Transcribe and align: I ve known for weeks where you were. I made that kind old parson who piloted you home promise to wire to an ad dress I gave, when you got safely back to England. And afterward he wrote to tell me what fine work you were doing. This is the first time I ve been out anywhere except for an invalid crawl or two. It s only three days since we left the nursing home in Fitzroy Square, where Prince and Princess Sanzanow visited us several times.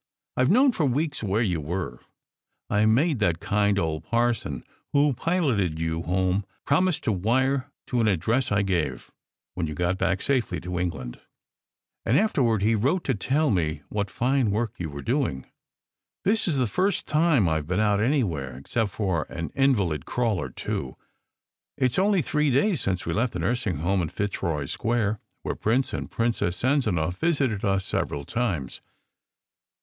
I 0.35 0.43
ve 0.45 0.51
known 0.51 0.71
for 0.71 0.83
weeks 0.87 1.21
where 1.21 1.43
you 1.43 1.61
were. 1.61 1.99
I 2.71 2.87
made 2.87 3.19
that 3.19 3.39
kind 3.39 3.77
old 3.77 4.03
parson 4.03 4.63
who 4.93 5.13
piloted 5.13 5.77
you 5.77 6.01
home 6.01 6.43
promise 6.65 6.99
to 7.01 7.11
wire 7.11 7.71
to 7.85 8.01
an 8.01 8.07
ad 8.07 8.19
dress 8.19 8.51
I 8.51 8.63
gave, 8.63 9.11
when 9.53 9.67
you 9.67 9.75
got 9.75 9.99
safely 10.21 10.57
back 10.57 10.63
to 10.63 10.79
England. 10.79 11.19
And 12.03 12.17
afterward 12.17 12.63
he 12.63 12.73
wrote 12.73 13.03
to 13.03 13.13
tell 13.13 13.51
me 13.51 13.83
what 13.89 14.09
fine 14.09 14.49
work 14.49 14.73
you 14.79 14.89
were 14.89 15.03
doing. 15.03 15.45
This 16.25 16.47
is 16.47 16.57
the 16.57 16.65
first 16.65 17.05
time 17.05 17.47
I 17.47 17.59
ve 17.59 17.67
been 17.67 17.79
out 17.79 18.01
anywhere 18.01 18.57
except 18.57 18.89
for 18.89 19.27
an 19.29 19.51
invalid 19.53 20.07
crawl 20.07 20.41
or 20.41 20.49
two. 20.49 20.95
It 21.77 21.91
s 21.91 21.99
only 21.99 22.23
three 22.23 22.49
days 22.49 22.81
since 22.81 23.05
we 23.05 23.13
left 23.13 23.33
the 23.33 23.39
nursing 23.39 23.77
home 23.77 24.01
in 24.01 24.09
Fitzroy 24.09 24.65
Square, 24.65 25.19
where 25.43 25.53
Prince 25.53 25.93
and 25.93 26.09
Princess 26.09 26.57
Sanzanow 26.59 27.11
visited 27.15 27.63
us 27.63 27.85
several 27.85 28.25
times. 28.25 28.81